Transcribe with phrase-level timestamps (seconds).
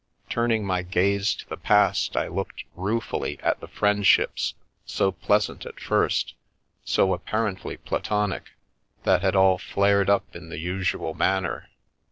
[0.31, 5.63] Turning my gaze to the past, I looked ruefully at the friendships, so pleas ant
[5.67, 6.33] at first,
[6.83, 8.45] so apparently platonic,
[9.03, 11.69] that had all flared up in the usual manner.